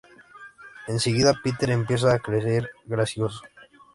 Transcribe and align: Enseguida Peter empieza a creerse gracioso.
Enseguida 0.87 1.39
Peter 1.43 1.69
empieza 1.69 2.11
a 2.11 2.17
creerse 2.17 2.71
gracioso. 2.85 3.43